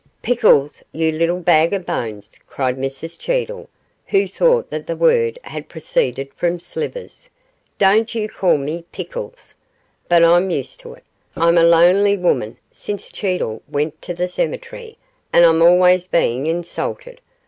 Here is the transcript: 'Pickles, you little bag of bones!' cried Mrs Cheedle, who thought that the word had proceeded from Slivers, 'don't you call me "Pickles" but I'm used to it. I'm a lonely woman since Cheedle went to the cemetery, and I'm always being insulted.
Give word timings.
'Pickles, 0.23 0.81
you 0.91 1.11
little 1.11 1.39
bag 1.39 1.73
of 1.73 1.85
bones!' 1.85 2.39
cried 2.47 2.75
Mrs 2.75 3.19
Cheedle, 3.19 3.69
who 4.07 4.27
thought 4.27 4.71
that 4.71 4.87
the 4.87 4.95
word 4.95 5.37
had 5.43 5.69
proceeded 5.69 6.33
from 6.33 6.59
Slivers, 6.59 7.29
'don't 7.77 8.15
you 8.15 8.27
call 8.27 8.57
me 8.57 8.83
"Pickles" 8.91 9.53
but 10.09 10.23
I'm 10.23 10.49
used 10.49 10.79
to 10.79 10.93
it. 10.95 11.03
I'm 11.35 11.55
a 11.59 11.61
lonely 11.61 12.17
woman 12.17 12.57
since 12.71 13.11
Cheedle 13.11 13.61
went 13.69 14.01
to 14.01 14.15
the 14.15 14.27
cemetery, 14.27 14.97
and 15.31 15.45
I'm 15.45 15.61
always 15.61 16.07
being 16.07 16.47
insulted. 16.47 17.21